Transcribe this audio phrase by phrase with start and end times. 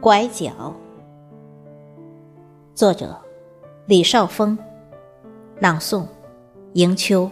[0.00, 0.74] 拐角，
[2.74, 3.14] 作者
[3.84, 4.56] 李少峰，
[5.58, 6.06] 朗诵
[6.72, 7.30] 迎秋。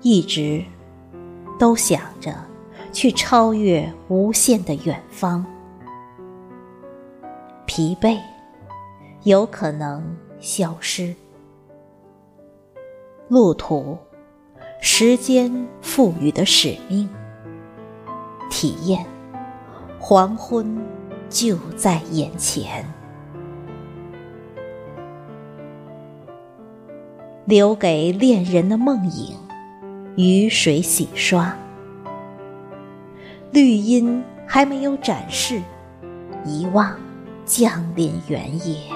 [0.00, 0.64] 一直
[1.58, 2.32] 都想着
[2.92, 5.44] 去超越无限的远方。
[7.76, 8.16] 疲惫
[9.24, 11.12] 有可能消失，
[13.26, 13.98] 路途，
[14.80, 17.08] 时间赋予的使命，
[18.48, 19.04] 体验，
[19.98, 20.80] 黄昏
[21.28, 22.86] 就在眼前，
[27.44, 29.36] 留给恋人的梦影，
[30.14, 31.52] 雨水洗刷，
[33.50, 35.60] 绿荫还没有展示，
[36.44, 36.96] 遗忘。
[37.46, 38.88] 降临原野，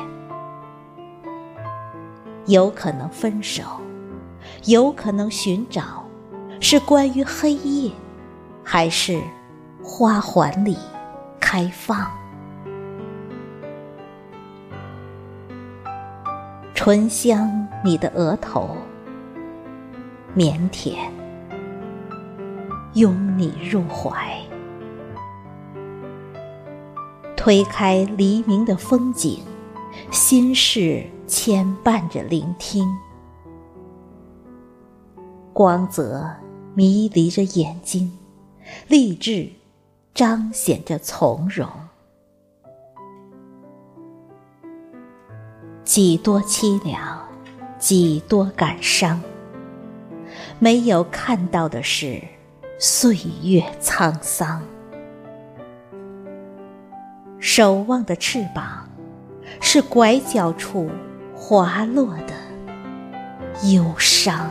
[2.46, 3.62] 有可能分手，
[4.64, 6.02] 有可能寻找，
[6.58, 7.92] 是关于黑夜，
[8.64, 9.20] 还是
[9.82, 10.78] 花环里
[11.38, 12.10] 开放？
[16.74, 18.74] 醇香你的额头，
[20.34, 20.96] 腼腆，
[22.94, 24.40] 拥你入怀。
[27.48, 29.40] 推开黎明的风景，
[30.10, 32.86] 心事牵绊着聆听，
[35.54, 36.30] 光泽
[36.74, 38.18] 迷离着眼睛，
[38.86, 39.50] 励志
[40.12, 41.66] 彰显着从容。
[45.84, 47.26] 几多凄凉，
[47.78, 49.18] 几多感伤，
[50.58, 52.22] 没有看到的是
[52.78, 54.62] 岁月沧桑。
[57.40, 58.88] 守望的翅膀，
[59.60, 60.90] 是拐角处
[61.34, 64.50] 滑落的忧伤。